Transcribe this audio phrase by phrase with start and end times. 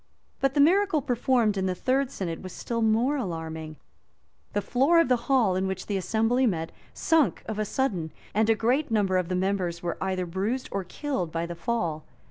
[0.21, 3.75] [*] But the miracle performed in the third synod was still more alarming:
[4.53, 8.49] the floor of the hall in which the assembly met, sunk of a sudden, and
[8.49, 12.03] a great number of the members were either bruised or killed by the fall.